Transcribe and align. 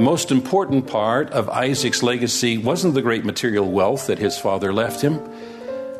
The 0.00 0.06
most 0.06 0.30
important 0.32 0.86
part 0.86 1.28
of 1.32 1.50
Isaac's 1.50 2.02
legacy 2.02 2.56
wasn't 2.56 2.94
the 2.94 3.02
great 3.02 3.26
material 3.26 3.70
wealth 3.70 4.06
that 4.06 4.18
his 4.18 4.38
father 4.38 4.72
left 4.72 5.02
him, 5.02 5.20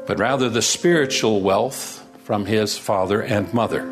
but 0.06 0.18
rather 0.18 0.48
the 0.48 0.62
spiritual 0.62 1.42
wealth 1.42 2.02
from 2.24 2.46
his 2.46 2.78
father 2.78 3.20
and 3.20 3.52
mother, 3.52 3.84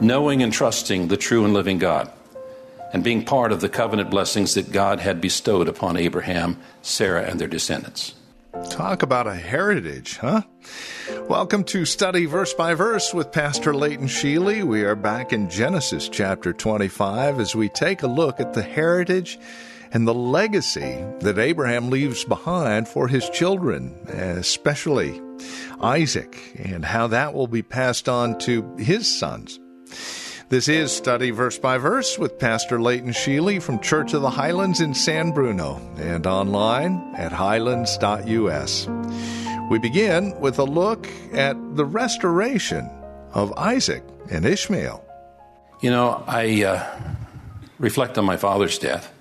knowing 0.00 0.42
and 0.42 0.50
trusting 0.50 1.08
the 1.08 1.18
true 1.18 1.44
and 1.44 1.52
living 1.52 1.76
God, 1.76 2.10
and 2.94 3.04
being 3.04 3.22
part 3.22 3.52
of 3.52 3.60
the 3.60 3.68
covenant 3.68 4.08
blessings 4.08 4.54
that 4.54 4.72
God 4.72 5.00
had 5.00 5.20
bestowed 5.20 5.68
upon 5.68 5.98
Abraham, 5.98 6.56
Sarah, 6.80 7.24
and 7.24 7.38
their 7.38 7.46
descendants. 7.46 8.14
Talk 8.70 9.02
about 9.02 9.26
a 9.26 9.34
heritage, 9.34 10.16
huh? 10.16 10.44
Welcome 11.30 11.62
to 11.66 11.84
Study 11.84 12.26
Verse 12.26 12.52
by 12.54 12.74
Verse 12.74 13.14
with 13.14 13.30
Pastor 13.30 13.72
Leighton 13.72 14.08
Sheely. 14.08 14.64
We 14.64 14.82
are 14.82 14.96
back 14.96 15.32
in 15.32 15.48
Genesis 15.48 16.08
chapter 16.08 16.52
25 16.52 17.38
as 17.38 17.54
we 17.54 17.68
take 17.68 18.02
a 18.02 18.08
look 18.08 18.40
at 18.40 18.52
the 18.52 18.64
heritage 18.64 19.38
and 19.92 20.08
the 20.08 20.12
legacy 20.12 21.04
that 21.20 21.38
Abraham 21.38 21.88
leaves 21.88 22.24
behind 22.24 22.88
for 22.88 23.06
his 23.06 23.30
children, 23.30 23.94
especially 24.08 25.22
Isaac, 25.80 26.36
and 26.58 26.84
how 26.84 27.06
that 27.06 27.32
will 27.32 27.46
be 27.46 27.62
passed 27.62 28.08
on 28.08 28.36
to 28.40 28.74
his 28.76 29.06
sons. 29.06 29.60
This 30.48 30.66
is 30.66 30.90
Study 30.90 31.30
Verse 31.30 31.60
by 31.60 31.78
Verse 31.78 32.18
with 32.18 32.40
Pastor 32.40 32.82
Leighton 32.82 33.12
Sheely 33.12 33.62
from 33.62 33.78
Church 33.78 34.14
of 34.14 34.22
the 34.22 34.30
Highlands 34.30 34.80
in 34.80 34.94
San 34.94 35.30
Bruno 35.30 35.80
and 35.96 36.26
online 36.26 37.14
at 37.16 37.30
highlands.us. 37.30 38.88
We 39.70 39.78
begin 39.78 40.40
with 40.40 40.58
a 40.58 40.64
look 40.64 41.08
at 41.32 41.76
the 41.76 41.84
restoration 41.84 42.90
of 43.32 43.52
Isaac 43.52 44.02
and 44.28 44.44
Ishmael. 44.44 45.00
You 45.80 45.90
know, 45.90 46.24
I 46.26 46.64
uh, 46.64 47.00
reflect 47.78 48.18
on 48.18 48.24
my 48.24 48.36
father's 48.36 48.80
death. 48.80 49.12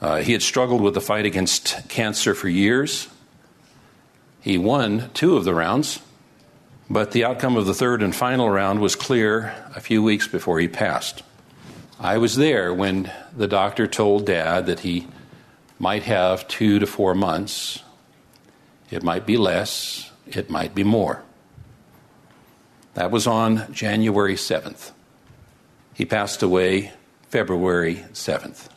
Uh, 0.00 0.18
he 0.18 0.30
had 0.30 0.42
struggled 0.42 0.80
with 0.80 0.94
the 0.94 1.00
fight 1.00 1.26
against 1.26 1.88
cancer 1.88 2.36
for 2.36 2.48
years. 2.48 3.08
He 4.40 4.58
won 4.58 5.10
two 5.12 5.36
of 5.36 5.44
the 5.44 5.54
rounds, 5.54 5.98
but 6.88 7.10
the 7.10 7.24
outcome 7.24 7.56
of 7.56 7.66
the 7.66 7.74
third 7.74 8.00
and 8.00 8.14
final 8.14 8.48
round 8.48 8.78
was 8.78 8.94
clear 8.94 9.56
a 9.74 9.80
few 9.80 10.04
weeks 10.04 10.28
before 10.28 10.60
he 10.60 10.68
passed. 10.68 11.24
I 11.98 12.18
was 12.18 12.36
there 12.36 12.72
when 12.72 13.12
the 13.36 13.48
doctor 13.48 13.88
told 13.88 14.24
Dad 14.24 14.66
that 14.66 14.80
he 14.80 15.08
might 15.80 16.04
have 16.04 16.46
two 16.46 16.78
to 16.78 16.86
four 16.86 17.16
months. 17.16 17.82
It 18.90 19.02
might 19.02 19.26
be 19.26 19.36
less, 19.36 20.10
it 20.26 20.50
might 20.50 20.74
be 20.74 20.84
more. 20.84 21.22
That 22.94 23.10
was 23.10 23.26
on 23.26 23.72
January 23.72 24.34
7th. 24.34 24.92
He 25.94 26.04
passed 26.04 26.42
away 26.42 26.92
February 27.28 28.04
7th. 28.12 28.68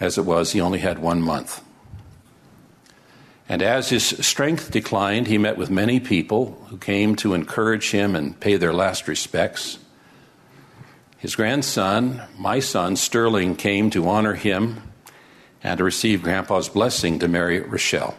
As 0.00 0.18
it 0.18 0.24
was, 0.26 0.52
he 0.52 0.60
only 0.60 0.80
had 0.80 0.98
one 0.98 1.22
month. 1.22 1.62
And 3.48 3.62
as 3.62 3.88
his 3.88 4.04
strength 4.04 4.70
declined, 4.70 5.28
he 5.28 5.38
met 5.38 5.56
with 5.56 5.70
many 5.70 6.00
people 6.00 6.60
who 6.68 6.76
came 6.76 7.14
to 7.16 7.32
encourage 7.32 7.90
him 7.92 8.16
and 8.16 8.38
pay 8.38 8.56
their 8.56 8.74
last 8.74 9.08
respects. 9.08 9.78
His 11.18 11.36
grandson, 11.36 12.22
my 12.36 12.58
son, 12.60 12.96
Sterling, 12.96 13.56
came 13.56 13.88
to 13.90 14.08
honor 14.08 14.34
him 14.34 14.82
and 15.62 15.78
to 15.78 15.84
receive 15.84 16.22
Grandpa's 16.22 16.68
blessing 16.68 17.18
to 17.20 17.28
marry 17.28 17.60
Rochelle. 17.60 18.16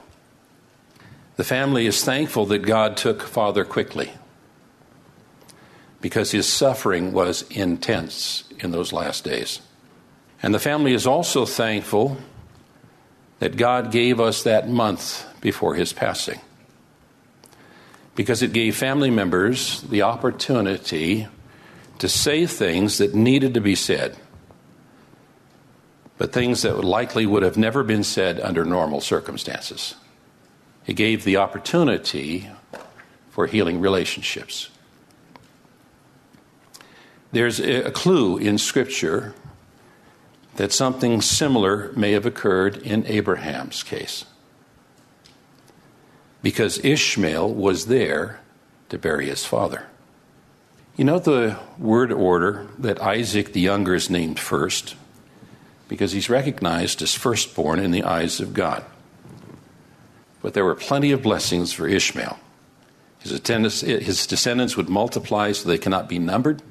The 1.38 1.44
family 1.44 1.86
is 1.86 2.04
thankful 2.04 2.48
that 2.48 2.64
God 2.64 2.98
took 2.98 3.22
Father 3.22 3.64
quickly 3.64 4.12
because 6.02 6.32
his 6.32 6.52
suffering 6.52 7.14
was 7.14 7.44
intense 7.52 8.44
in 8.60 8.72
those 8.72 8.92
last 8.92 9.24
days. 9.24 9.62
And 10.42 10.54
the 10.54 10.60
family 10.60 10.94
is 10.94 11.08
also 11.08 11.46
thankful 11.46 12.18
that 13.40 13.56
God 13.56 13.92
gave 13.92 14.20
us 14.20 14.44
that 14.44 14.68
month 14.68 15.26
before 15.42 15.76
his 15.76 15.94
passing. 15.94 16.42
Because 18.16 18.42
it 18.42 18.52
gave 18.52 18.76
family 18.76 19.12
members 19.12 19.82
the 19.84 20.02
opportunity 20.02 21.28
to 22.00 22.10
say 22.10 22.48
things 22.48 22.98
that 22.98 23.14
needed 23.14 23.54
to 23.54 23.62
be 23.62 23.76
said, 23.76 24.18
but 26.18 26.34
things 26.34 26.64
that 26.64 26.84
likely 26.84 27.28
would 27.28 27.44
have 27.44 27.58
never 27.58 27.84
been 27.84 28.04
said 28.04 28.40
under 28.40 28.66
normal 28.66 29.02
circumstances. 29.02 29.94
It 30.88 30.96
gave 30.96 31.26
the 31.26 31.38
opportunity 31.38 32.50
for 33.30 33.46
healing 33.46 33.82
relationships. 33.82 34.70
There's 37.34 37.60
a 37.60 37.92
clue 37.92 38.38
in 38.38 38.58
Scripture 38.58 39.36
that 40.56 40.72
something 40.72 41.22
similar 41.22 41.92
may 41.96 42.14
have 42.14 42.26
occurred 42.26 42.78
in 42.78 43.06
Abraham's 43.06 43.84
case. 43.84 44.26
Because 46.42 46.84
Ishmael 46.84 47.54
was 47.54 47.88
there 47.88 48.40
to 48.90 48.98
bury 48.98 49.28
his 49.28 49.46
father. 49.46 49.88
You 50.96 51.04
know 51.04 51.20
the 51.20 51.60
word 51.78 52.12
order 52.12 52.68
that 52.80 53.02
Isaac 53.02 53.52
the 53.54 53.60
younger 53.60 53.94
is 53.94 54.10
named 54.10 54.40
first? 54.40 54.96
Because 55.90 56.14
he's 56.14 56.30
recognized 56.30 57.02
as 57.02 57.14
firstborn 57.14 57.80
in 57.80 57.92
the 57.92 58.04
eyes 58.04 58.40
of 58.40 58.54
God. 58.54 58.84
But 60.42 60.54
there 60.54 60.66
were 60.66 60.76
plenty 60.76 61.12
of 61.12 61.22
blessings 61.22 61.74
for 61.74 61.88
Ishmael. 61.88 62.40
His, 63.20 63.40
descendants 64.28 64.78
would 64.78 64.90
multiply 64.90 65.52
so 65.52 65.68
they 65.68 65.78
cannot 65.78 66.08
be 66.08 66.20
numbered 66.20 66.62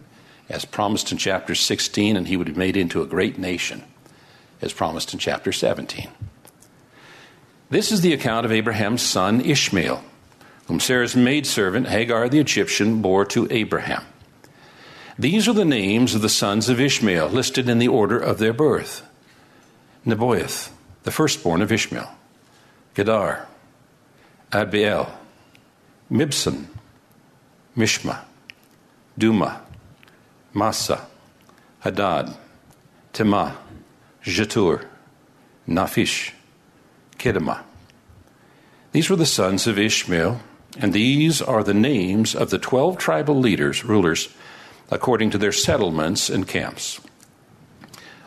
as 0.48 0.64
promised 0.64 1.10
in 1.10 1.18
chapter 1.18 1.54
16, 1.54 2.16
and 2.16 2.28
he 2.28 2.36
would 2.36 2.46
be 2.46 2.52
made 2.52 2.76
into 2.76 3.02
a 3.02 3.06
great 3.06 3.38
nation, 3.38 3.82
as 4.62 4.72
promised 4.72 5.12
in 5.12 5.18
chapter 5.18 5.52
17. 5.52 6.08
This 7.68 7.90
is 7.90 8.00
the 8.00 8.12
account 8.12 8.46
of 8.46 8.52
Abraham's 8.52 9.02
son 9.02 9.40
Ishmael, 9.40 10.04
whom 10.68 10.78
Sarah's 10.78 11.16
maidservant 11.16 11.88
Hagar 11.88 12.28
the 12.28 12.38
Egyptian 12.38 13.02
bore 13.02 13.24
to 13.26 13.48
Abraham. 13.50 14.04
These 15.18 15.48
are 15.48 15.52
the 15.52 15.64
names 15.64 16.14
of 16.14 16.22
the 16.22 16.28
sons 16.28 16.68
of 16.68 16.80
Ishmael, 16.80 17.28
listed 17.28 17.68
in 17.68 17.78
the 17.78 17.88
order 17.88 18.18
of 18.18 18.38
their 18.38 18.52
birth 18.52 19.02
Nebaioth, 20.06 20.70
the 21.02 21.10
firstborn 21.10 21.62
of 21.62 21.72
Ishmael, 21.72 22.08
Kedar, 22.94 23.48
Adbeel, 24.56 25.10
Mibsam, 26.10 26.64
Mishma, 27.76 28.20
Duma, 29.18 29.60
Massa, 30.54 31.06
Hadad, 31.80 32.34
Tema, 33.12 33.58
Jetur, 34.22 34.86
Naphish, 35.68 36.32
Kedemah. 37.18 37.64
These 38.92 39.10
were 39.10 39.16
the 39.16 39.26
sons 39.26 39.66
of 39.66 39.78
Ishmael, 39.78 40.40
and 40.78 40.94
these 40.94 41.42
are 41.42 41.62
the 41.62 41.74
names 41.74 42.34
of 42.34 42.48
the 42.48 42.58
twelve 42.58 42.96
tribal 42.96 43.38
leaders, 43.38 43.84
rulers, 43.84 44.34
according 44.90 45.28
to 45.32 45.38
their 45.38 45.52
settlements 45.52 46.30
and 46.30 46.48
camps. 46.48 46.98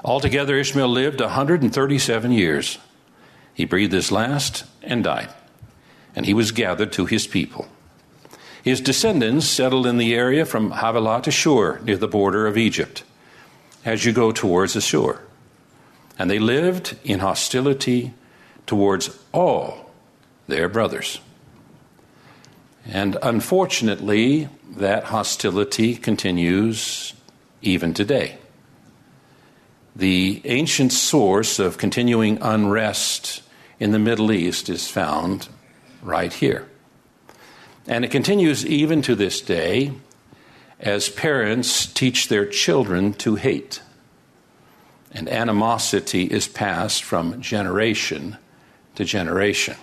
Altogether, 0.05 0.57
Ishmael 0.57 0.89
lived 0.89 1.21
137 1.21 2.31
years. 2.31 2.77
He 3.55 3.65
breathed 3.65 3.93
his 3.93 4.11
last 4.11 4.65
and 4.83 5.03
died, 5.03 5.33
and 6.15 6.25
he 6.25 6.33
was 6.33 6.51
gathered 6.51 6.91
to 6.93 7.05
his 7.05 7.27
people. 7.27 7.67
His 8.63 8.81
descendants 8.81 9.47
settled 9.47 9.87
in 9.87 9.97
the 9.97 10.13
area 10.13 10.45
from 10.45 10.71
Havilah 10.71 11.21
to 11.23 11.31
Shur, 11.31 11.79
near 11.79 11.97
the 11.97 12.07
border 12.07 12.45
of 12.45 12.57
Egypt, 12.57 13.03
as 13.85 14.05
you 14.05 14.11
go 14.11 14.31
towards 14.31 14.75
Ashur. 14.75 15.21
And 16.17 16.29
they 16.29 16.39
lived 16.39 16.97
in 17.03 17.19
hostility 17.19 18.13
towards 18.65 19.17
all 19.31 19.89
their 20.47 20.67
brothers. 20.67 21.21
And 22.85 23.17
unfortunately, 23.21 24.49
that 24.75 25.05
hostility 25.05 25.95
continues 25.95 27.13
even 27.61 27.93
today. 27.93 28.37
The 29.95 30.41
ancient 30.45 30.93
source 30.93 31.59
of 31.59 31.77
continuing 31.77 32.37
unrest 32.41 33.41
in 33.79 33.91
the 33.91 33.99
Middle 33.99 34.31
East 34.31 34.69
is 34.69 34.87
found 34.87 35.47
right 36.01 36.31
here. 36.31 36.67
And 37.87 38.05
it 38.05 38.11
continues 38.11 38.65
even 38.65 39.01
to 39.03 39.15
this 39.15 39.41
day 39.41 39.93
as 40.79 41.09
parents 41.09 41.85
teach 41.85 42.27
their 42.27 42.45
children 42.45 43.13
to 43.13 43.35
hate. 43.35 43.81
And 45.11 45.27
animosity 45.27 46.25
is 46.25 46.47
passed 46.47 47.03
from 47.03 47.41
generation 47.41 48.37
to 48.95 49.03
generation. 49.03 49.75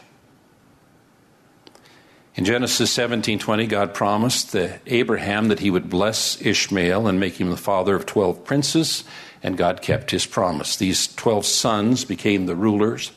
In 2.36 2.44
Genesis 2.44 2.90
17:20 2.90 3.66
God 3.66 3.94
promised 3.94 4.52
to 4.52 4.78
Abraham 4.86 5.48
that 5.48 5.60
he 5.60 5.70
would 5.70 5.88
bless 5.88 6.40
Ishmael 6.40 7.06
and 7.06 7.18
make 7.18 7.40
him 7.40 7.50
the 7.50 7.56
father 7.56 7.96
of 7.96 8.06
12 8.06 8.44
princes 8.44 9.04
and 9.42 9.56
God 9.56 9.80
kept 9.80 10.10
his 10.10 10.26
promise. 10.26 10.76
These 10.76 11.14
12 11.14 11.46
sons 11.46 12.04
became 12.04 12.46
the 12.46 12.54
rulers 12.54 13.10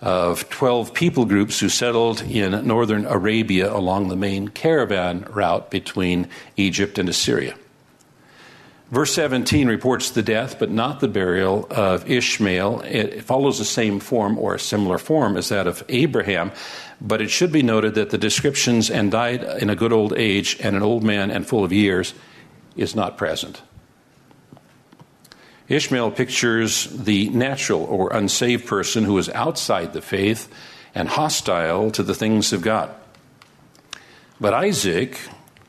of 0.00 0.48
12 0.50 0.92
people 0.92 1.24
groups 1.24 1.60
who 1.60 1.68
settled 1.68 2.22
in 2.22 2.66
northern 2.66 3.06
Arabia 3.06 3.72
along 3.72 4.08
the 4.08 4.16
main 4.16 4.48
caravan 4.48 5.26
route 5.30 5.70
between 5.70 6.28
Egypt 6.56 6.98
and 6.98 7.08
Assyria. 7.08 7.54
Verse 8.90 9.14
17 9.14 9.66
reports 9.66 10.10
the 10.10 10.22
death, 10.22 10.58
but 10.58 10.70
not 10.70 11.00
the 11.00 11.08
burial 11.08 11.66
of 11.70 12.08
Ishmael. 12.08 12.82
It 12.82 13.24
follows 13.24 13.58
the 13.58 13.64
same 13.64 13.98
form 13.98 14.38
or 14.38 14.54
a 14.54 14.60
similar 14.60 14.98
form 14.98 15.36
as 15.36 15.48
that 15.48 15.66
of 15.66 15.82
Abraham, 15.88 16.52
but 17.00 17.20
it 17.20 17.30
should 17.30 17.50
be 17.50 17.62
noted 17.62 17.94
that 17.94 18.10
the 18.10 18.18
descriptions 18.18 18.90
and 18.90 19.10
died 19.10 19.42
in 19.60 19.70
a 19.70 19.74
good 19.74 19.92
old 19.92 20.12
age 20.16 20.58
and 20.60 20.76
an 20.76 20.82
old 20.82 21.02
man 21.02 21.30
and 21.30 21.46
full 21.46 21.64
of 21.64 21.72
years 21.72 22.14
is 22.76 22.94
not 22.94 23.16
present. 23.16 23.62
Ishmael 25.68 26.10
pictures 26.10 26.86
the 26.90 27.30
natural 27.30 27.84
or 27.84 28.12
unsaved 28.12 28.66
person 28.66 29.04
who 29.04 29.16
is 29.18 29.30
outside 29.30 29.92
the 29.92 30.02
faith 30.02 30.48
and 30.94 31.08
hostile 31.08 31.90
to 31.92 32.02
the 32.02 32.14
things 32.14 32.52
of 32.52 32.62
God. 32.62 32.94
But 34.40 34.52
Isaac 34.52 35.18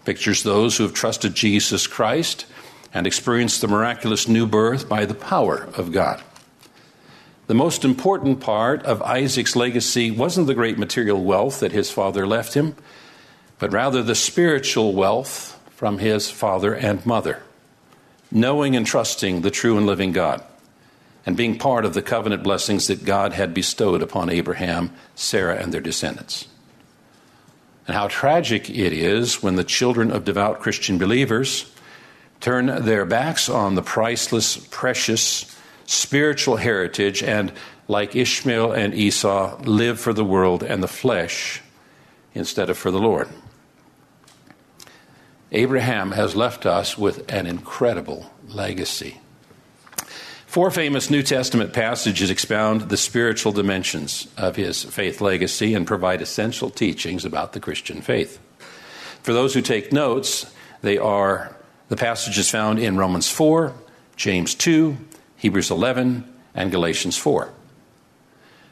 pictures 0.03 0.43
those 0.43 0.77
who 0.77 0.83
have 0.83 0.93
trusted 0.93 1.33
Jesus 1.33 1.87
Christ 1.87 2.45
and 2.93 3.07
experienced 3.07 3.61
the 3.61 3.67
miraculous 3.67 4.27
new 4.27 4.45
birth 4.45 4.87
by 4.87 5.05
the 5.05 5.13
power 5.13 5.67
of 5.75 5.91
God. 5.91 6.21
The 7.47 7.53
most 7.53 7.85
important 7.85 8.39
part 8.39 8.83
of 8.83 9.01
Isaac's 9.03 9.55
legacy 9.55 10.09
wasn't 10.11 10.47
the 10.47 10.55
great 10.55 10.79
material 10.79 11.23
wealth 11.23 11.59
that 11.59 11.71
his 11.71 11.91
father 11.91 12.25
left 12.25 12.53
him, 12.55 12.75
but 13.59 13.71
rather 13.71 14.01
the 14.01 14.15
spiritual 14.15 14.93
wealth 14.93 15.59
from 15.69 15.99
his 15.99 16.31
father 16.31 16.73
and 16.73 17.05
mother, 17.05 17.43
knowing 18.35 18.75
and 18.75 18.85
trusting 18.85 19.41
the 19.41 19.49
true 19.49 19.77
and 19.77 19.85
living 19.85 20.11
God, 20.11 20.43
and 21.25 21.37
being 21.37 21.57
part 21.57 21.85
of 21.85 21.93
the 21.93 22.01
covenant 22.01 22.43
blessings 22.43 22.87
that 22.87 23.05
God 23.05 23.31
had 23.31 23.53
bestowed 23.53 24.03
upon 24.03 24.29
Abraham, 24.29 24.93
Sarah, 25.15 25.55
and 25.55 25.73
their 25.73 25.79
descendants. 25.79 26.45
And 27.87 27.95
how 27.95 28.09
tragic 28.09 28.69
it 28.69 28.91
is 28.91 29.41
when 29.41 29.55
the 29.55 29.63
children 29.63 30.11
of 30.11 30.25
devout 30.25 30.59
Christian 30.59 30.97
believers 30.97 31.71
turn 32.41 32.65
their 32.83 33.05
backs 33.05 33.47
on 33.47 33.75
the 33.75 33.81
priceless, 33.81 34.57
precious 34.69 35.55
spiritual 35.85 36.57
heritage 36.57 37.23
and, 37.23 37.53
like 37.87 38.17
Ishmael 38.17 38.73
and 38.73 38.93
Esau, 38.93 39.61
live 39.63 39.97
for 39.97 40.11
the 40.11 40.25
world 40.25 40.61
and 40.61 40.83
the 40.83 40.89
flesh 40.89 41.61
instead 42.33 42.69
of 42.69 42.77
for 42.77 42.91
the 42.91 42.99
Lord. 42.99 43.29
Abraham 45.55 46.11
has 46.11 46.35
left 46.35 46.65
us 46.65 46.97
with 46.97 47.31
an 47.31 47.47
incredible 47.47 48.29
legacy. 48.49 49.21
Four 50.45 50.69
famous 50.69 51.09
New 51.09 51.23
Testament 51.23 51.71
passages 51.71 52.29
expound 52.29 52.81
the 52.81 52.97
spiritual 52.97 53.53
dimensions 53.53 54.27
of 54.37 54.57
his 54.57 54.83
faith 54.83 55.21
legacy 55.21 55.73
and 55.73 55.87
provide 55.87 56.21
essential 56.21 56.69
teachings 56.69 57.23
about 57.23 57.53
the 57.53 57.61
Christian 57.61 58.01
faith. 58.01 58.37
For 59.23 59.31
those 59.31 59.53
who 59.53 59.61
take 59.61 59.93
notes, 59.93 60.45
they 60.81 60.97
are 60.97 61.55
the 61.87 61.95
passages 61.95 62.49
found 62.49 62.79
in 62.79 62.97
Romans 62.97 63.29
4, 63.29 63.73
James 64.17 64.55
2, 64.55 64.97
Hebrews 65.37 65.71
11, 65.71 66.33
and 66.53 66.71
Galatians 66.71 67.17
4. 67.17 67.49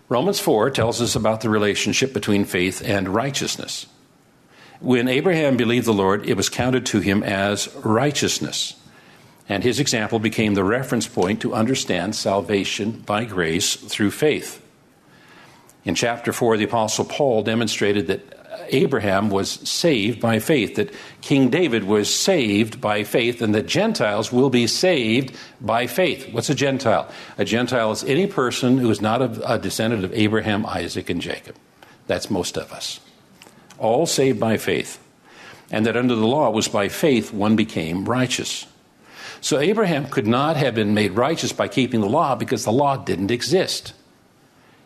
Romans 0.09 0.39
4 0.39 0.69
tells 0.69 1.01
us 1.01 1.15
about 1.15 1.41
the 1.41 1.50
relationship 1.50 2.13
between 2.13 2.44
faith 2.44 2.81
and 2.85 3.07
righteousness. 3.07 3.88
When 4.83 5.07
Abraham 5.07 5.56
believed 5.56 5.85
the 5.85 5.94
Lord, 5.94 6.27
it 6.27 6.35
was 6.35 6.50
counted 6.50 6.85
to 6.88 7.00
him 7.00 7.24
as 7.24 7.74
righteousness. 7.85 8.75
And 9.47 9.63
his 9.63 9.80
example 9.80 10.19
became 10.19 10.56
the 10.56 10.63
reference 10.65 11.07
point 11.07 11.39
to 11.39 11.53
understand 11.53 12.18
salvation 12.18 13.01
by 13.06 13.24
grace 13.24 13.77
through 13.77 14.12
faith. 14.12 14.62
In 15.85 15.95
chapter 15.95 16.33
4, 16.33 16.57
the 16.57 16.65
Apostle 16.65 17.06
Paul 17.06 17.44
demonstrated 17.44 18.07
that 18.07 18.65
Abraham 18.71 19.30
was 19.30 19.51
saved 19.51 20.19
by 20.19 20.39
faith, 20.39 20.75
that 20.75 20.94
King 21.21 21.50
David 21.50 21.85
was 21.85 22.13
saved 22.13 22.81
by 22.81 23.06
faith, 23.06 23.41
and 23.41 23.56
that 23.56 23.68
Gentiles 23.68 24.33
will 24.33 24.50
be 24.50 24.68
saved 24.68 25.33
by 25.62 25.88
faith. 25.88 26.27
What's 26.33 26.50
a 26.50 26.56
Gentile? 26.56 27.09
A 27.38 27.45
Gentile 27.45 27.94
is 27.94 28.03
any 28.03 28.27
person 28.27 28.80
who 28.80 28.91
is 28.91 29.00
not 29.00 29.21
a, 29.21 29.57
descendant 29.57 30.03
of 30.03 30.13
Abraham, 30.13 30.65
Isaac, 30.65 31.09
and 31.09 31.21
Jacob. 31.21 31.56
That's 32.07 32.30
most 32.30 32.57
of 32.57 32.74
us. 32.74 33.00
All 33.83 34.06
saved 34.06 34.39
by 34.39 34.57
faith. 34.57 35.00
And 35.69 35.85
that 35.85 35.97
under 35.97 36.15
the 36.15 36.25
law 36.25 36.47
it 36.47 36.56
was 36.56 36.68
by 36.68 36.88
faith 36.88 37.33
one 37.33 37.56
became 37.56 38.06
righteous. 38.06 38.65
So 39.41 39.59
Abraham 39.59 40.07
could 40.07 40.25
not 40.25 40.56
have 40.56 40.74
been 40.74 40.94
made 40.94 41.12
righteous 41.12 41.51
by 41.51 41.68
keeping 41.68 42.00
the 42.00 42.07
law 42.07 42.33
because 42.33 42.63
the 42.63 42.71
law 42.71 42.95
didn't 42.95 43.30
exist. 43.30 43.94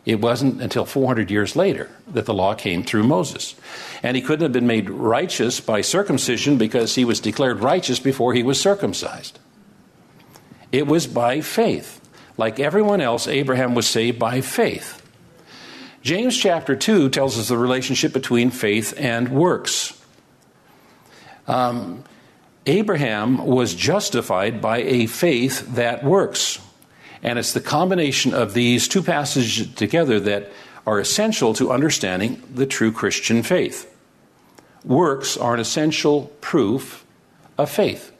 It 0.04 0.20
wasn't 0.20 0.60
until 0.60 0.84
400 0.84 1.30
years 1.30 1.54
later 1.54 1.90
that 2.08 2.26
the 2.26 2.34
law 2.34 2.54
came 2.54 2.82
through 2.82 3.04
Moses. 3.04 3.54
And 4.02 4.16
he 4.16 4.22
couldn't 4.22 4.42
have 4.42 4.52
been 4.52 4.66
made 4.66 4.90
righteous 4.90 5.60
by 5.60 5.82
circumcision 5.82 6.58
because 6.58 6.96
he 6.96 7.04
was 7.04 7.20
declared 7.20 7.60
righteous 7.60 8.00
before 8.00 8.32
he 8.32 8.42
was 8.42 8.60
circumcised. 8.60 9.38
It 10.72 10.88
was 10.88 11.06
by 11.06 11.40
faith. 11.40 12.00
Like 12.36 12.58
everyone 12.58 13.00
else, 13.00 13.28
Abraham 13.28 13.74
was 13.74 13.86
saved 13.86 14.18
by 14.18 14.40
faith. 14.40 14.97
James 16.08 16.38
chapter 16.38 16.74
2 16.74 17.10
tells 17.10 17.38
us 17.38 17.48
the 17.48 17.58
relationship 17.58 18.14
between 18.14 18.50
faith 18.50 18.94
and 18.96 19.28
works. 19.28 19.92
Um, 21.46 22.02
Abraham 22.64 23.44
was 23.44 23.74
justified 23.74 24.62
by 24.62 24.78
a 24.78 25.04
faith 25.04 25.74
that 25.74 26.02
works. 26.02 26.60
And 27.22 27.38
it's 27.38 27.52
the 27.52 27.60
combination 27.60 28.32
of 28.32 28.54
these 28.54 28.88
two 28.88 29.02
passages 29.02 29.70
together 29.74 30.18
that 30.20 30.50
are 30.86 30.98
essential 30.98 31.52
to 31.52 31.72
understanding 31.72 32.42
the 32.54 32.64
true 32.64 32.90
Christian 32.90 33.42
faith. 33.42 33.94
Works 34.86 35.36
are 35.36 35.52
an 35.52 35.60
essential 35.60 36.32
proof 36.40 37.04
of 37.58 37.70
faith. 37.70 38.12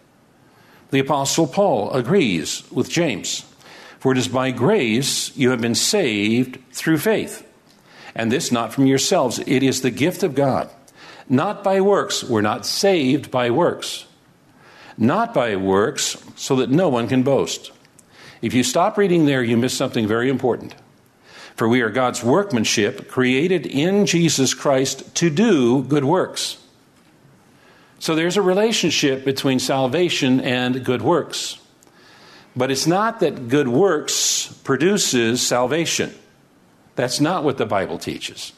The 0.91 0.99
Apostle 0.99 1.47
Paul 1.47 1.91
agrees 1.93 2.71
with 2.71 2.91
James 2.91 3.47
For 3.99 4.13
it 4.13 4.19
is 4.19 4.29
by 4.29 4.51
grace 4.51 5.35
you 5.39 5.49
have 5.53 5.63
been 5.63 5.75
saved 5.75 6.59
through 6.71 6.99
faith. 6.99 7.48
And 8.19 8.33
this 8.33 8.51
not 8.51 8.75
from 8.75 8.87
yourselves, 8.87 9.39
it 9.39 9.63
is 9.63 9.81
the 9.81 9.93
gift 9.93 10.25
of 10.25 10.35
God. 10.35 10.69
Not 11.29 11.63
by 11.63 11.81
works. 11.81 12.25
We're 12.25 12.41
not 12.41 12.67
saved 12.67 13.31
by 13.31 13.51
works. 13.51 14.07
Not 14.99 15.33
by 15.33 15.55
works, 15.55 16.17
so 16.35 16.57
that 16.57 16.69
no 16.69 16.89
one 16.89 17.07
can 17.07 17.23
boast. 17.23 17.71
If 18.43 18.55
you 18.55 18.65
stop 18.65 18.99
reading 18.99 19.25
there, 19.27 19.43
you 19.43 19.57
miss 19.57 19.73
something 19.73 20.09
very 20.09 20.29
important. 20.29 20.75
For 21.55 21.69
we 21.69 21.81
are 21.81 21.91
God's 21.91 22.23
workmanship, 22.25 23.09
created 23.09 23.67
in 23.67 24.05
Jesus 24.05 24.53
Christ 24.53 25.15
to 25.17 25.31
do 25.31 25.85
good 25.85 26.05
works. 26.05 26.59
So 28.01 28.17
there's 28.17 28.37
a 28.37 28.43
relationship 28.43 29.25
between 29.25 29.61
salvation 29.61 30.41
and 30.41 30.85
good 30.85 31.03
works. 31.03 31.59
But 32.57 32.73
it's 32.73 32.87
not 32.87 33.21
that 33.21 33.49
good 33.49 33.69
works 33.69 34.53
produces 34.65 35.47
salvation. 35.47 36.13
That's 36.99 37.21
not 37.21 37.45
what 37.45 37.59
the 37.59 37.65
Bible 37.65 37.97
teaches. 37.97 38.53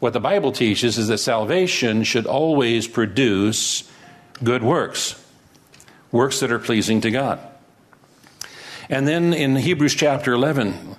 What 0.00 0.12
the 0.12 0.20
Bible 0.20 0.52
teaches 0.52 0.98
is 0.98 1.08
that 1.08 1.16
salvation 1.16 2.04
should 2.04 2.26
always 2.26 2.86
produce 2.86 3.90
good 4.44 4.62
works, 4.62 5.18
works 6.12 6.40
that 6.40 6.52
are 6.52 6.58
pleasing 6.58 7.00
to 7.00 7.10
God. 7.10 7.40
And 8.90 9.08
then 9.08 9.32
in 9.32 9.56
Hebrews 9.56 9.94
chapter 9.94 10.34
11, 10.34 10.94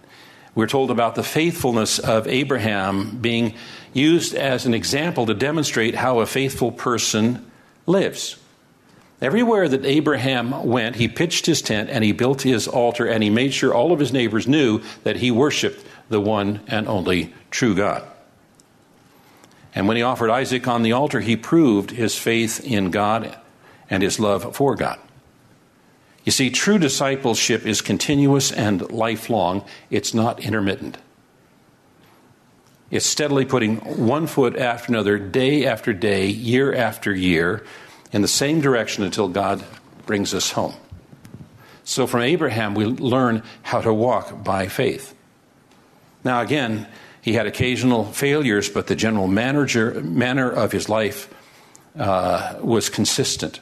we're 0.56 0.66
told 0.66 0.90
about 0.90 1.14
the 1.14 1.22
faithfulness 1.22 2.00
of 2.00 2.28
Abraham 2.28 3.20
being 3.20 3.54
used 3.94 4.34
as 4.34 4.66
an 4.66 4.74
example 4.74 5.28
to 5.28 5.36
demonstrate 5.36 5.94
how 5.94 6.22
a 6.22 6.26
faithful 6.26 6.72
person 6.72 7.46
lives. 7.86 8.38
Everywhere 9.22 9.70
that 9.70 9.86
Abraham 9.86 10.66
went, 10.66 10.96
he 10.96 11.08
pitched 11.08 11.46
his 11.46 11.62
tent 11.62 11.92
and 11.92 12.04
he 12.04 12.12
built 12.12 12.42
his 12.42 12.68
altar 12.68 13.06
and 13.06 13.22
he 13.22 13.30
made 13.30 13.54
sure 13.54 13.74
all 13.74 13.92
of 13.92 14.00
his 14.00 14.12
neighbors 14.12 14.48
knew 14.48 14.82
that 15.04 15.18
he 15.18 15.30
worshiped 15.30 15.86
the 16.10 16.20
one 16.20 16.62
and 16.68 16.88
only 16.88 17.34
true 17.52 17.76
God. 17.76 18.04
And 19.76 19.88
when 19.88 19.96
he 19.96 20.04
offered 20.04 20.32
Isaac 20.32 20.68
on 20.68 20.82
the 20.82 20.94
altar, 20.94 21.20
he 21.20 21.38
proved 21.38 21.92
his 21.92 22.18
faith 22.18 22.60
in 22.66 22.90
God 22.90 23.38
and 23.90 24.02
his 24.02 24.20
love 24.20 24.56
for 24.56 24.76
God. 24.76 25.00
You 26.26 26.32
see, 26.32 26.50
true 26.50 26.78
discipleship 26.78 27.66
is 27.66 27.82
continuous 27.82 28.52
and 28.52 28.92
lifelong, 28.92 29.64
it's 29.90 30.14
not 30.14 30.40
intermittent. 30.40 30.98
It's 32.90 33.06
steadily 33.06 33.46
putting 33.46 33.78
one 34.06 34.28
foot 34.28 34.58
after 34.58 34.92
another, 34.92 35.18
day 35.18 35.66
after 35.66 35.94
day, 35.94 36.28
year 36.28 36.74
after 36.76 37.16
year, 37.16 37.64
in 38.12 38.22
the 38.22 38.28
same 38.28 38.62
direction 38.62 39.04
until 39.04 39.28
God 39.28 39.64
brings 40.06 40.34
us 40.34 40.52
home. 40.52 40.74
So 41.84 42.08
from 42.08 42.22
Abraham, 42.22 42.76
we 42.76 42.86
learn 42.86 43.44
how 43.64 43.82
to 43.82 43.94
walk 43.94 44.44
by 44.44 44.68
faith. 44.68 45.16
Now, 46.24 46.42
again, 46.42 46.88
he 47.22 47.34
had 47.34 47.48
occasional 47.48 48.06
failures, 48.06 48.70
but 48.70 48.88
the 48.88 48.96
general 48.96 49.28
manager, 49.28 50.02
manner 50.02 50.50
of 50.50 50.72
his 50.72 50.90
life 50.90 51.34
uh, 51.98 52.56
was 52.62 52.90
consistent. 52.90 53.60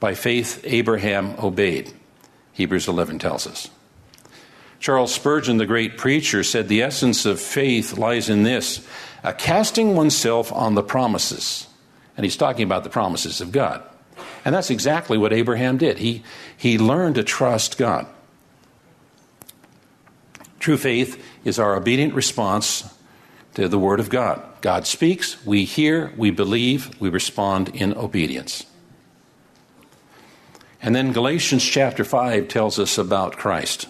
By 0.00 0.14
faith, 0.14 0.60
Abraham 0.64 1.34
obeyed. 1.38 1.92
Hebrews 2.52 2.88
11 2.88 3.18
tells 3.18 3.46
us. 3.46 3.70
Charles 4.80 5.12
Spurgeon, 5.12 5.56
the 5.56 5.66
great 5.66 5.98
preacher, 5.98 6.44
said 6.44 6.68
the 6.68 6.82
essence 6.82 7.26
of 7.26 7.40
faith 7.40 7.98
lies 7.98 8.28
in 8.28 8.44
this 8.44 8.86
a 9.24 9.32
casting 9.32 9.96
oneself 9.96 10.52
on 10.52 10.74
the 10.74 10.82
promises. 10.82 11.66
And 12.18 12.24
he's 12.24 12.36
talking 12.36 12.64
about 12.64 12.82
the 12.82 12.90
promises 12.90 13.40
of 13.40 13.52
God. 13.52 13.80
And 14.44 14.52
that's 14.52 14.70
exactly 14.70 15.16
what 15.16 15.32
Abraham 15.32 15.78
did. 15.78 15.98
He, 15.98 16.24
he 16.56 16.76
learned 16.76 17.14
to 17.14 17.22
trust 17.22 17.78
God. 17.78 18.06
True 20.58 20.76
faith 20.76 21.24
is 21.44 21.60
our 21.60 21.76
obedient 21.76 22.14
response 22.14 22.92
to 23.54 23.68
the 23.68 23.78
Word 23.78 24.00
of 24.00 24.10
God. 24.10 24.42
God 24.60 24.84
speaks, 24.84 25.46
we 25.46 25.64
hear, 25.64 26.12
we 26.16 26.32
believe, 26.32 27.00
we 27.00 27.08
respond 27.08 27.68
in 27.68 27.94
obedience. 27.94 28.66
And 30.82 30.96
then 30.96 31.12
Galatians 31.12 31.64
chapter 31.64 32.02
5 32.02 32.48
tells 32.48 32.80
us 32.80 32.98
about 32.98 33.36
Christ. 33.36 33.86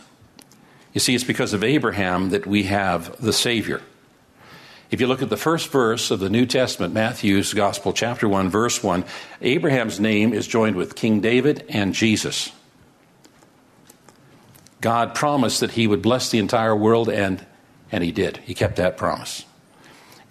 You 0.92 1.00
see, 1.00 1.14
it's 1.14 1.24
because 1.24 1.54
of 1.54 1.64
Abraham 1.64 2.28
that 2.30 2.46
we 2.46 2.64
have 2.64 3.18
the 3.22 3.32
Savior. 3.32 3.80
If 4.90 5.00
you 5.00 5.06
look 5.06 5.20
at 5.20 5.28
the 5.28 5.36
first 5.36 5.68
verse 5.68 6.10
of 6.10 6.18
the 6.18 6.30
New 6.30 6.46
Testament, 6.46 6.94
Matthew's 6.94 7.52
Gospel, 7.52 7.92
chapter 7.92 8.26
1, 8.26 8.48
verse 8.48 8.82
1, 8.82 9.04
Abraham's 9.42 10.00
name 10.00 10.32
is 10.32 10.46
joined 10.46 10.76
with 10.76 10.94
King 10.94 11.20
David 11.20 11.64
and 11.68 11.92
Jesus. 11.92 12.52
God 14.80 15.14
promised 15.14 15.60
that 15.60 15.72
he 15.72 15.86
would 15.86 16.00
bless 16.00 16.30
the 16.30 16.38
entire 16.38 16.74
world, 16.74 17.10
and, 17.10 17.44
and 17.92 18.02
he 18.02 18.12
did. 18.12 18.38
He 18.38 18.54
kept 18.54 18.76
that 18.76 18.96
promise. 18.96 19.44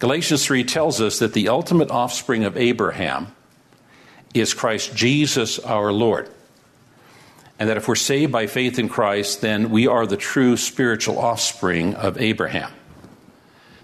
Galatians 0.00 0.44
3 0.44 0.64
tells 0.64 1.00
us 1.00 1.20
that 1.20 1.34
the 1.34 1.48
ultimate 1.48 1.90
offspring 1.90 2.44
of 2.44 2.56
Abraham 2.56 3.28
is 4.34 4.54
Christ 4.54 4.94
Jesus 4.94 5.58
our 5.60 5.92
Lord. 5.92 6.28
And 7.60 7.68
that 7.68 7.76
if 7.76 7.88
we're 7.88 7.96
saved 7.96 8.32
by 8.32 8.46
faith 8.46 8.78
in 8.78 8.88
Christ, 8.88 9.40
then 9.40 9.70
we 9.70 9.86
are 9.86 10.06
the 10.06 10.16
true 10.16 10.56
spiritual 10.56 11.18
offspring 11.18 11.94
of 11.94 12.20
Abraham. 12.20 12.72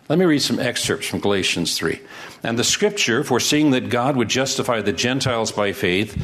Let 0.09 0.19
me 0.19 0.27
read 0.27 0.43
some 0.43 0.61
excerpts 0.61 1.07
from 1.07 1.21
Galatians 1.21 1.79
3. 1.79 1.99
And 2.43 2.59
the 2.59 2.65
scripture, 2.65 3.25
foreseeing 3.25 3.71
that 3.71 3.89
God 3.89 4.17
would 4.17 4.29
justify 4.29 4.83
the 4.83 4.93
Gentiles 4.93 5.51
by 5.51 5.73
faith, 5.73 6.23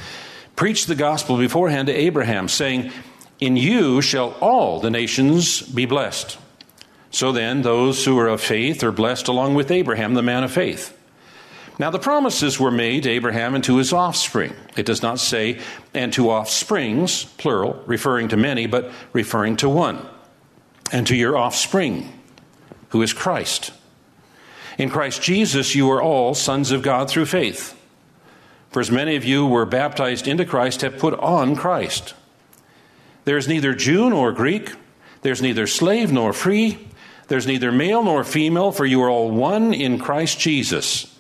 preached 0.55 0.87
the 0.87 0.95
gospel 0.95 1.39
beforehand 1.39 1.87
to 1.87 1.95
Abraham, 1.95 2.49
saying, 2.49 2.93
In 3.41 3.57
you 3.57 4.03
shall 4.03 4.33
all 4.41 4.81
the 4.81 4.91
nations 4.91 5.63
be 5.63 5.87
blessed. 5.87 6.37
So 7.11 7.33
then, 7.33 7.63
those 7.63 8.05
who 8.05 8.19
are 8.19 8.29
of 8.29 8.43
faith 8.43 8.85
are 8.85 8.93
blessed 8.93 9.29
along 9.29 9.55
with 9.55 9.71
Abraham, 9.71 10.13
the 10.13 10.23
man 10.23 10.45
of 10.45 10.53
faith. 10.53 10.97
Now, 11.79 11.91
the 11.91 11.99
promises 11.99 12.61
were 12.61 12.71
made 12.71 13.05
to 13.05 13.11
Abraham 13.11 13.55
and 13.55 13.65
to 13.65 13.79
his 13.79 13.95
offspring. 13.95 14.53
It 14.77 14.85
does 14.85 15.01
not 15.01 15.19
say, 15.19 15.59
and 15.95 16.13
to 16.13 16.31
offsprings, 16.31 17.25
plural, 17.25 17.83
referring 17.87 18.29
to 18.29 18.37
many, 18.37 18.67
but 18.67 18.93
referring 19.15 19.57
to 19.57 19.69
one, 19.71 20.07
and 20.93 21.07
to 21.07 21.17
your 21.17 21.39
offspring, 21.39 22.13
who 22.91 23.03
is 23.03 23.13
Christ. 23.13 23.73
In 24.79 24.91
Christ 24.91 25.23
Jesus, 25.23 25.75
you 25.75 25.91
are 25.91 26.03
all 26.03 26.35
sons 26.35 26.71
of 26.71 26.83
God 26.83 27.11
through 27.11 27.27
faith. 27.27 27.77
For 28.71 28.81
as 28.81 28.91
many 28.91 29.17
of 29.17 29.25
you 29.25 29.47
were 29.47 29.67
baptized 29.67 30.29
into 30.29 30.45
Christ 30.45 30.83
have 30.83 30.99
put 30.99 31.15
on 31.15 31.57
Christ. 31.57 32.15
There 33.25 33.37
is 33.37 33.49
neither 33.49 33.75
Jew 33.75 34.11
nor 34.11 34.33
Greek, 34.33 34.73
there's 35.23 35.43
neither 35.43 35.67
slave 35.67 36.13
nor 36.13 36.33
free 36.33 36.79
there's 37.31 37.47
neither 37.47 37.71
male 37.71 38.03
nor 38.03 38.25
female, 38.25 38.73
for 38.73 38.85
you 38.85 39.01
are 39.03 39.09
all 39.09 39.31
one 39.31 39.73
in 39.73 40.01
Christ 40.01 40.41
Jesus. 40.41 41.17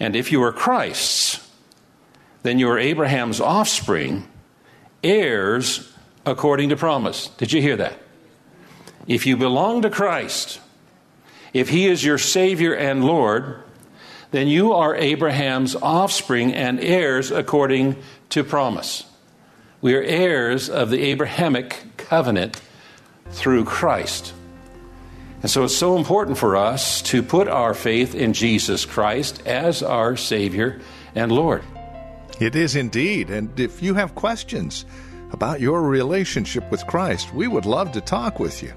And 0.00 0.16
if 0.16 0.32
you 0.32 0.42
are 0.42 0.52
Christ's, 0.52 1.48
then 2.42 2.58
you 2.58 2.68
are 2.68 2.80
Abraham's 2.80 3.40
offspring, 3.40 4.26
heirs 5.04 5.88
according 6.26 6.70
to 6.70 6.76
promise. 6.76 7.28
Did 7.38 7.52
you 7.52 7.62
hear 7.62 7.76
that? 7.76 7.96
If 9.06 9.24
you 9.24 9.36
belong 9.36 9.82
to 9.82 9.90
Christ, 9.90 10.58
if 11.52 11.68
he 11.68 11.86
is 11.86 12.04
your 12.04 12.18
Savior 12.18 12.74
and 12.74 13.04
Lord, 13.04 13.62
then 14.30 14.46
you 14.46 14.72
are 14.72 14.94
Abraham's 14.94 15.74
offspring 15.74 16.54
and 16.54 16.78
heirs 16.80 17.30
according 17.30 17.96
to 18.30 18.44
promise. 18.44 19.04
We 19.80 19.94
are 19.94 20.02
heirs 20.02 20.68
of 20.68 20.90
the 20.90 21.02
Abrahamic 21.02 21.82
covenant 21.96 22.60
through 23.30 23.64
Christ. 23.64 24.34
And 25.42 25.50
so 25.50 25.64
it's 25.64 25.76
so 25.76 25.96
important 25.96 26.36
for 26.36 26.56
us 26.56 27.00
to 27.02 27.22
put 27.22 27.48
our 27.48 27.72
faith 27.72 28.14
in 28.14 28.34
Jesus 28.34 28.84
Christ 28.84 29.46
as 29.46 29.82
our 29.82 30.16
Savior 30.16 30.80
and 31.14 31.32
Lord. 31.32 31.64
It 32.38 32.54
is 32.54 32.76
indeed. 32.76 33.30
And 33.30 33.58
if 33.58 33.82
you 33.82 33.94
have 33.94 34.14
questions 34.14 34.84
about 35.32 35.60
your 35.60 35.82
relationship 35.82 36.70
with 36.70 36.86
Christ, 36.86 37.32
we 37.34 37.48
would 37.48 37.66
love 37.66 37.92
to 37.92 38.00
talk 38.00 38.38
with 38.38 38.62
you. 38.62 38.72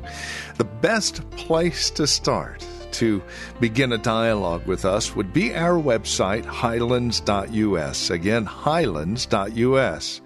The 0.58 0.64
best 0.64 1.30
place 1.32 1.90
to 1.92 2.08
start 2.08 2.66
to 2.94 3.24
begin 3.60 3.92
a 3.92 3.98
dialogue 3.98 4.66
with 4.68 4.86
us 4.86 5.16
would 5.16 5.34
be 5.34 5.54
our 5.56 5.82
website, 5.82 6.46
highlands.us. 6.46 8.10
Again, 8.10 8.46
highlands.us 8.46 10.22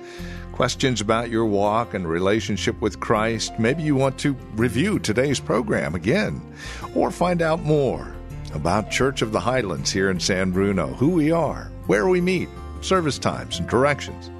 questions 0.58 1.02
about 1.02 1.30
your 1.30 1.46
walk 1.46 1.94
and 1.94 2.08
relationship 2.08 2.82
with 2.82 3.00
Christ, 3.00 3.60
maybe 3.60 3.84
you 3.84 3.96
want 3.96 4.18
to 4.18 4.34
review 4.56 4.98
today's 4.98 5.40
program 5.40 5.94
again 5.94 6.42
or 6.96 7.12
find 7.12 7.44
out 7.44 7.62
more 7.62 8.16
about 8.56 8.90
Church 8.90 9.22
of 9.22 9.32
the 9.32 9.40
Highlands 9.40 9.92
here 9.92 10.10
in 10.10 10.20
San 10.20 10.50
Bruno, 10.50 10.88
who 10.88 11.10
we 11.10 11.32
are, 11.32 11.66
where 11.86 12.08
we 12.08 12.22
meet, 12.22 12.50
service 12.82 13.20
times, 13.20 13.60
and 13.60 13.70
directions. 13.70 14.32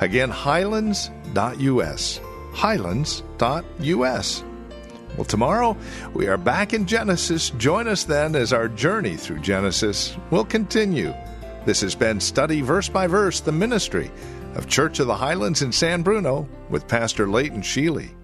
Again, 0.00 0.30
highlands.us. 0.30 2.20
Highlands.us. 2.52 4.44
Well, 5.16 5.24
tomorrow 5.24 5.76
we 6.14 6.28
are 6.28 6.36
back 6.36 6.72
in 6.72 6.86
Genesis. 6.86 7.50
Join 7.50 7.88
us 7.88 8.04
then 8.04 8.36
as 8.36 8.52
our 8.52 8.68
journey 8.68 9.16
through 9.16 9.40
Genesis 9.40 10.16
will 10.30 10.44
continue. 10.44 11.12
This 11.66 11.80
has 11.82 11.94
been 11.94 12.20
Study 12.20 12.60
Verse 12.62 12.88
by 12.88 13.06
Verse, 13.06 13.40
the 13.40 13.52
ministry 13.52 14.10
of 14.54 14.68
Church 14.68 14.98
of 14.98 15.06
the 15.06 15.14
Highlands 15.14 15.62
in 15.62 15.72
San 15.72 16.02
Bruno 16.02 16.48
with 16.70 16.88
Pastor 16.88 17.28
Leighton 17.28 17.60
Sheely. 17.60 18.14